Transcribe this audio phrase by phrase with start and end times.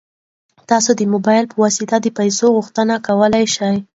[0.69, 3.75] تاسو د موبایل په واسطه د پيسو غوښتنه کولی شئ.